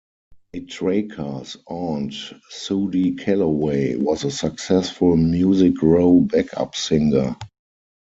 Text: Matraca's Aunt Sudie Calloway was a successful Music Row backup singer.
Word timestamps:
Matraca's 0.55 1.57
Aunt 1.67 2.11
Sudie 2.51 3.11
Calloway 3.15 3.97
was 3.97 4.23
a 4.23 4.31
successful 4.31 5.15
Music 5.15 5.79
Row 5.83 6.21
backup 6.21 6.75
singer. 6.75 7.35